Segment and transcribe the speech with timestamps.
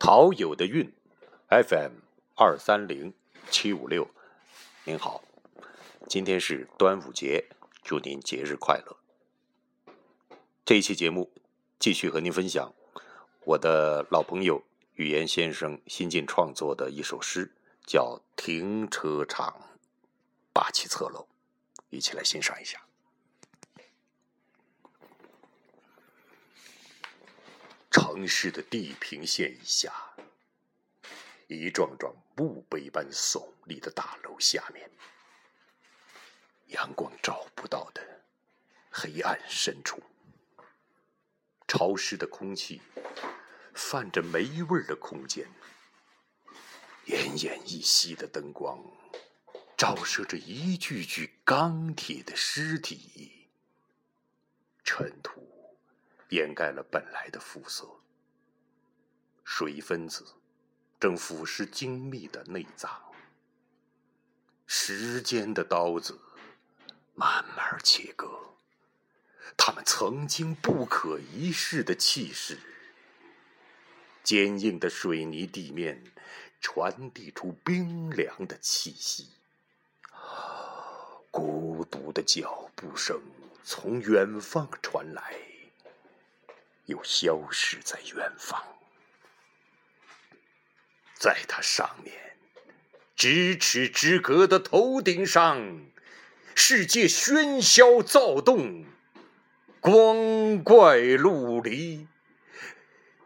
[0.00, 0.90] 陶友的韵
[1.50, 1.92] ，FM
[2.34, 3.12] 二三零
[3.50, 4.08] 七五六，
[4.84, 5.22] 您好，
[6.08, 7.50] 今天是端午节，
[7.82, 8.96] 祝您节日快乐。
[10.64, 11.30] 这一期节目
[11.78, 12.72] 继续和您分享
[13.44, 17.52] 我的老朋友语言先生新近创作的一首诗，
[17.84, 19.54] 叫《停车场》，
[20.54, 21.28] 霸气侧漏，
[21.90, 22.80] 一起来欣赏一下。
[28.12, 29.94] 城市的地平线以下，
[31.46, 34.90] 一幢幢墓碑般耸立的大楼下面，
[36.66, 38.02] 阳光照不到的
[38.90, 40.02] 黑暗深处，
[41.68, 42.82] 潮湿的空气，
[43.74, 45.46] 泛着霉味的空间，
[47.06, 48.76] 奄奄一息的灯光，
[49.78, 53.46] 照射着一具具钢铁的尸体，
[54.82, 55.59] 尘土。
[56.30, 57.86] 掩盖了本来的肤色，
[59.44, 60.24] 水分子
[60.98, 62.90] 正腐蚀精密的内脏，
[64.66, 66.18] 时间的刀子
[67.14, 68.28] 慢慢切割，
[69.56, 72.58] 他们曾经不可一世的气势。
[74.22, 76.12] 坚硬的水泥地面
[76.60, 79.30] 传递出冰凉的气息，
[81.30, 83.20] 孤独的脚步声
[83.64, 85.49] 从远方传来。
[86.90, 88.60] 又消失在远方，
[91.14, 92.36] 在它上面，
[93.16, 95.86] 咫尺之隔的头顶上，
[96.56, 98.84] 世界喧嚣躁动，
[99.80, 102.08] 光怪陆离。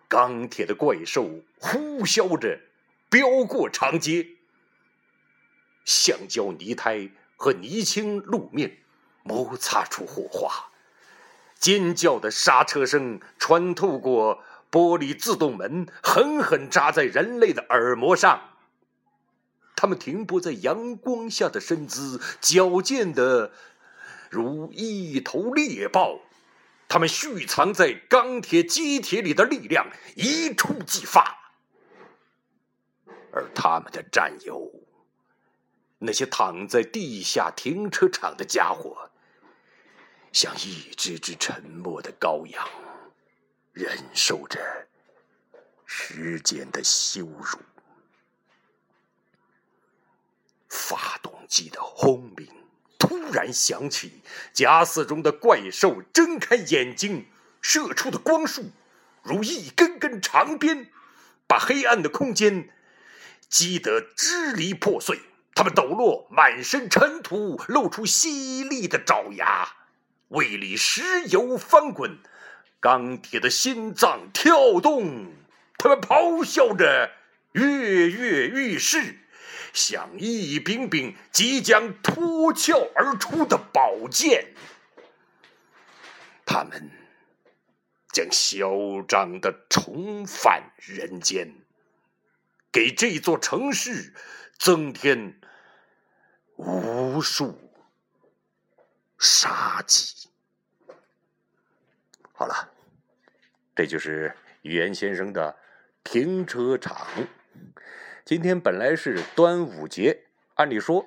[0.09, 2.61] 钢铁的怪兽呼啸着
[3.09, 4.29] 飙过长街，
[5.87, 8.83] 橡胶泥胎和泥青路面
[9.23, 10.71] 摩擦出火花。
[11.65, 18.51] 尖叫的刹车声穿透过玻璃自动门，狠狠扎在人类的耳膜上。
[19.75, 23.53] 他们停泊在阳光下的身姿，矫健的
[24.29, 26.21] 如一头猎豹。
[26.87, 29.87] 他们蓄藏在钢铁机体里的力量
[30.17, 31.55] 一触即发。
[33.33, 34.71] 而他们的战友，
[36.01, 39.11] 那些躺在地下停车场的家伙。
[40.35, 42.69] 像一只只沉默的羔羊，
[43.73, 44.59] 忍受着
[45.87, 47.61] 时间的羞辱。
[50.69, 52.49] 发动机的轰鸣
[52.99, 54.23] 突然响起，
[54.53, 57.29] 假死中的怪兽睁开眼睛，
[57.63, 58.73] 射出的光束
[59.23, 60.91] 如一根根长鞭，
[61.47, 62.71] 把黑暗的空间
[63.49, 65.21] 击得支离破碎。
[65.55, 69.69] 他们抖落满身尘土，露出犀利的爪牙。
[70.29, 72.19] 胃里石油翻滚，
[72.81, 75.33] 钢铁的心脏跳动，
[75.79, 77.11] 他们咆哮着，
[77.53, 79.19] 跃跃欲试，
[79.73, 84.55] 像一柄柄即将脱壳而出的宝剑。
[86.47, 86.91] 他们
[88.13, 91.55] 将嚣张的重返人间，
[92.73, 94.15] 给这座城市
[94.59, 95.41] 增添
[96.57, 97.61] 无数。
[99.19, 100.29] 杀机。
[102.33, 102.73] 好了，
[103.75, 105.57] 这就是语言先生的
[106.03, 107.07] 停车场。
[108.25, 110.25] 今天本来是端午节，
[110.55, 111.07] 按理说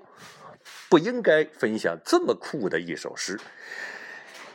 [0.90, 3.40] 不应该分享这么酷的一首诗，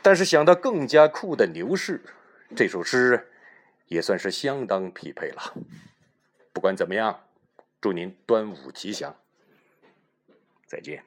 [0.01, 2.01] 但是想到更加酷的牛市，
[2.55, 3.29] 这首诗
[3.87, 5.53] 也算是相当匹配了。
[6.53, 7.27] 不管怎么样，
[7.81, 9.15] 祝您端午吉祥，
[10.65, 11.03] 再见。